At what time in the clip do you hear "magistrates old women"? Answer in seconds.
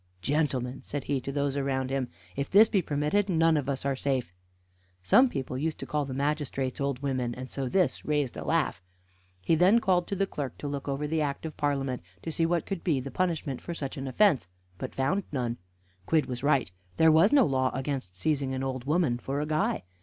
6.15-7.35